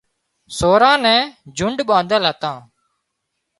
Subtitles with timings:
[0.57, 1.21] سوران نين
[1.57, 2.57] جنڍ ٻانڌل هتان